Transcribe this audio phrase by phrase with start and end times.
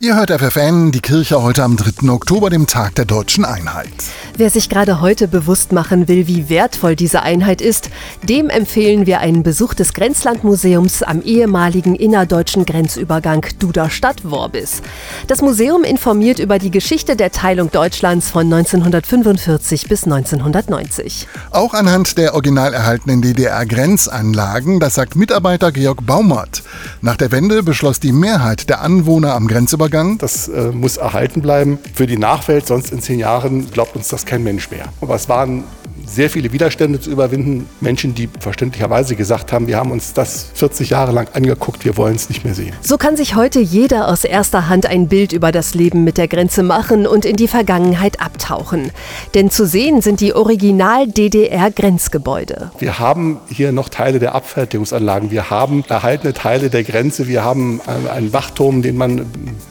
[0.00, 2.08] Ihr hört FFN, die Kirche heute am 3.
[2.08, 3.88] Oktober, dem Tag der deutschen Einheit.
[4.36, 7.90] Wer sich gerade heute bewusst machen will, wie wertvoll diese Einheit ist,
[8.22, 14.82] dem empfehlen wir einen Besuch des Grenzlandmuseums am ehemaligen innerdeutschen Grenzübergang Duderstadt-Worbis.
[15.26, 21.26] Das Museum informiert über die Geschichte der Teilung Deutschlands von 1945 bis 1990.
[21.50, 26.62] Auch anhand der original erhaltenen DDR-Grenzanlagen, das sagt Mitarbeiter Georg Baumert.
[27.00, 30.18] Nach der Wende beschloss die Mehrheit der Anwohner am Grenzübergang, Übergang.
[30.18, 34.26] Das äh, muss erhalten bleiben für die Nachwelt, sonst in zehn Jahren glaubt uns das
[34.26, 34.86] kein Mensch mehr.
[35.00, 35.64] Aber es waren
[36.08, 37.66] sehr viele Widerstände zu überwinden.
[37.80, 42.16] Menschen, die verständlicherweise gesagt haben, wir haben uns das 40 Jahre lang angeguckt, wir wollen
[42.16, 42.72] es nicht mehr sehen.
[42.80, 46.28] So kann sich heute jeder aus erster Hand ein Bild über das Leben mit der
[46.28, 48.90] Grenze machen und in die Vergangenheit abtauchen.
[49.34, 52.70] Denn zu sehen sind die Original-DDR-Grenzgebäude.
[52.78, 57.80] Wir haben hier noch Teile der Abfertigungsanlagen, wir haben erhaltene Teile der Grenze, wir haben
[58.12, 59.26] einen Wachturm, den man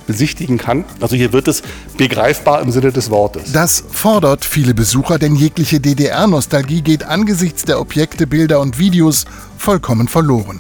[0.06, 0.86] besichtigen kann.
[1.02, 1.64] Also hier wird es
[1.98, 3.52] begreifbar im Sinne des Wortes.
[3.52, 5.80] Das fordert viele Besucher, denn jegliche
[6.28, 9.26] DDR-Nostalgie geht angesichts der Objekte, Bilder und Videos
[9.58, 10.60] vollkommen verloren.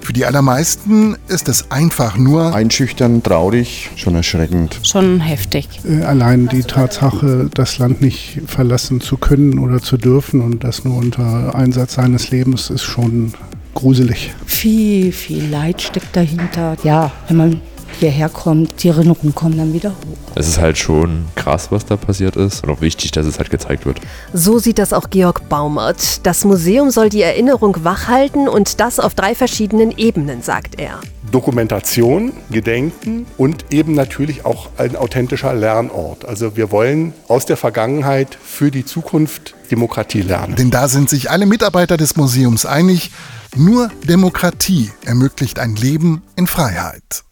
[0.00, 4.78] Für die allermeisten ist es einfach nur einschüchtern, traurig, schon erschreckend.
[4.82, 5.68] Schon heftig.
[5.88, 10.84] Äh, allein die Tatsache, das Land nicht verlassen zu können oder zu dürfen und das
[10.84, 13.32] nur unter Einsatz seines Lebens, ist schon
[13.74, 14.34] gruselig.
[14.44, 16.76] Viel, viel Leid steckt dahinter.
[16.84, 17.60] Ja, wenn man
[17.98, 20.32] hierher kommt, die Erinnerungen kommen dann wieder hoch.
[20.34, 23.50] Es ist halt schon krass, was da passiert ist und auch wichtig, dass es halt
[23.50, 24.00] gezeigt wird.
[24.32, 26.26] So sieht das auch Georg Baumert.
[26.26, 31.00] Das Museum soll die Erinnerung wachhalten und das auf drei verschiedenen Ebenen, sagt er.
[31.32, 36.24] Dokumentation, Gedenken und eben natürlich auch ein authentischer Lernort.
[36.24, 40.54] Also wir wollen aus der Vergangenheit für die Zukunft Demokratie lernen.
[40.56, 43.10] Denn da sind sich alle Mitarbeiter des Museums einig,
[43.56, 47.25] nur Demokratie ermöglicht ein Leben in Freiheit.